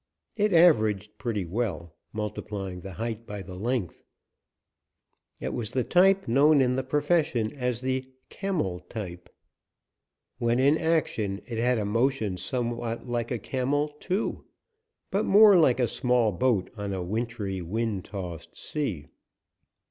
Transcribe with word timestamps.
It 0.35 0.51
averaged 0.51 1.19
pretty 1.19 1.45
well, 1.45 1.95
multiplying 2.11 2.81
the 2.81 2.93
height 2.93 3.27
by 3.27 3.43
the 3.43 3.53
length. 3.53 4.01
It 5.39 5.53
was 5.53 5.69
the 5.73 5.83
type 5.83 6.27
known 6.27 6.59
in 6.59 6.75
the 6.75 6.83
profession 6.83 7.53
as 7.53 7.81
the 7.81 8.11
"camel 8.27 8.79
type." 8.79 9.29
When 10.39 10.57
in 10.57 10.75
action 10.79 11.39
it 11.45 11.59
had 11.59 11.77
a 11.77 11.85
motion 11.85 12.35
somewhat 12.37 13.07
like 13.07 13.29
a 13.29 13.37
camel, 13.37 13.89
too, 13.99 14.43
but 15.11 15.23
more 15.23 15.55
like 15.55 15.79
a 15.79 15.85
small 15.87 16.31
boat 16.31 16.71
on 16.75 16.93
a 16.93 17.03
wintry, 17.03 17.61
wind 17.61 18.05
tossed 18.05 18.57
sea. 18.57 19.05